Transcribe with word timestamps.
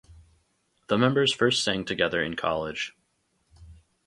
The 0.87 0.97
members 0.97 1.31
first 1.31 1.63
sang 1.63 1.85
together 1.85 2.23
in 2.23 2.35
college. 2.35 2.97